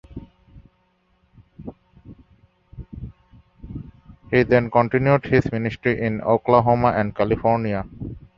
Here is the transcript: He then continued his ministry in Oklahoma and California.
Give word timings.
He 4.31 4.41
then 4.41 4.71
continued 4.71 5.25
his 5.27 5.51
ministry 5.51 6.01
in 6.01 6.21
Oklahoma 6.21 6.93
and 6.95 7.15
California. 7.15 7.87